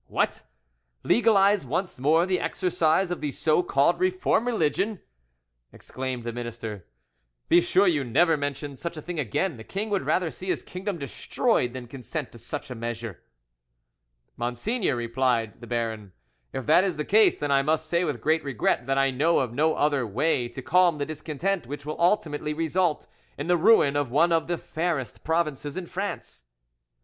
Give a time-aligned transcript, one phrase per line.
[0.07, 0.41] "What!
[1.03, 4.99] legalise once more the exercise of the so called Reformed religion!"
[5.71, 6.87] exclaimed the minister.
[7.49, 9.57] "Be sure you never mention such a thing again.
[9.57, 13.21] The king would rather see his kingdom destroyed than consent to such a measure."
[14.37, 16.13] "Monseigneur," replied the baron,
[16.51, 19.37] "if that is the case, then I must say with great regret that I know
[19.37, 23.05] of no other way to calm the discontent which will ultimately result
[23.37, 26.45] in the ruin of one of the fairest provinces in France."